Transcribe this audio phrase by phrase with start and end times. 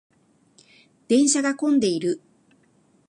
[1.07, 2.21] 電車が混んでいる。